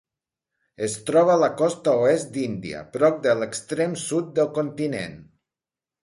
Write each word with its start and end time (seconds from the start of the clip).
Es 0.85 0.93
troba 1.09 1.33
a 1.33 1.41
la 1.41 1.49
costa 1.59 1.91
oest 2.05 2.31
d'Índia, 2.37 2.81
prop 2.95 3.19
de 3.25 3.35
l'extrem 3.41 3.93
sud 4.05 4.33
del 4.39 4.49
continent. 4.57 5.13